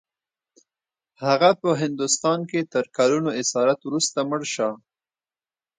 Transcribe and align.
هغه 1.25 1.49
په 1.61 1.69
هندوستان 1.81 2.39
کې 2.49 2.59
تر 2.73 2.83
کلونو 2.97 3.29
اسارت 3.41 3.79
وروسته 3.83 4.17
مړ 4.29 4.41
شو. 4.53 4.71